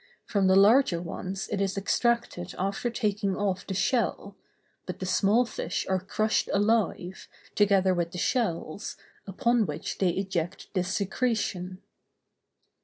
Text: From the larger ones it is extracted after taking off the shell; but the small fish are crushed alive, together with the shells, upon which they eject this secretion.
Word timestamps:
From 0.25 0.47
the 0.47 0.55
larger 0.55 0.99
ones 0.99 1.47
it 1.51 1.61
is 1.61 1.77
extracted 1.77 2.55
after 2.57 2.89
taking 2.89 3.35
off 3.35 3.67
the 3.67 3.75
shell; 3.75 4.35
but 4.87 4.97
the 4.97 5.05
small 5.05 5.45
fish 5.45 5.85
are 5.87 5.99
crushed 5.99 6.49
alive, 6.51 7.27
together 7.53 7.93
with 7.93 8.09
the 8.09 8.17
shells, 8.17 8.97
upon 9.27 9.67
which 9.67 9.99
they 9.99 10.09
eject 10.09 10.73
this 10.73 10.91
secretion. 10.91 11.83